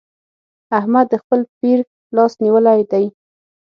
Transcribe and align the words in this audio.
احمد 0.79 1.05
د 1.09 1.13
خپل 1.23 1.39
پير 1.59 1.79
لاس 2.15 2.33
نيولی 2.43 2.81
دی. 2.91 3.05